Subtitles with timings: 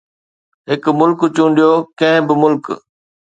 [0.69, 1.69] هڪ ملڪ چونڊيو،
[1.99, 2.63] ڪنهن به ملڪ